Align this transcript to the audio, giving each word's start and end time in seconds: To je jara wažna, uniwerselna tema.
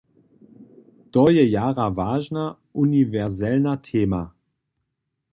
To 1.13 1.21
je 1.35 1.43
jara 1.51 1.87
wažna, 1.99 2.45
uniwerselna 2.85 3.73
tema. 3.91 4.23